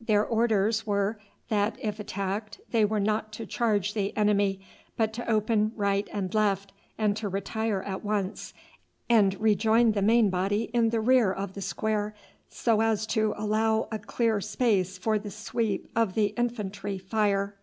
Their 0.00 0.24
orders 0.24 0.86
were 0.86 1.18
that 1.50 1.76
if 1.78 2.00
attacked 2.00 2.58
they 2.70 2.86
were 2.86 2.98
not 2.98 3.34
to 3.34 3.44
charge 3.44 3.92
the 3.92 4.16
enemy, 4.16 4.62
but 4.96 5.12
to 5.12 5.30
open 5.30 5.72
right 5.76 6.08
and 6.10 6.32
left 6.32 6.72
and 6.96 7.14
to 7.18 7.28
retire 7.28 7.82
at 7.82 8.02
once 8.02 8.54
and 9.10 9.38
rejoin 9.38 9.92
the 9.92 10.00
main 10.00 10.30
body 10.30 10.70
in 10.72 10.88
the 10.88 11.02
rear 11.02 11.30
of 11.30 11.52
the 11.52 11.60
square, 11.60 12.14
so 12.48 12.80
as 12.80 13.06
to 13.08 13.34
allow 13.36 13.86
a 13.92 13.98
clear 13.98 14.40
space 14.40 14.96
for 14.96 15.18
the 15.18 15.30
sweep 15.30 15.86
of 15.94 16.14
the 16.14 16.28
infantry 16.38 16.96
fire. 16.96 17.56